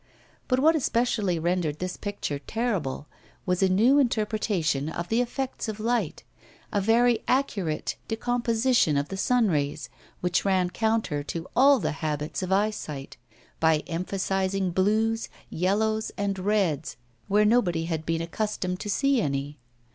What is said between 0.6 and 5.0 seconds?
especially rendered this picture terrible was a new interpretation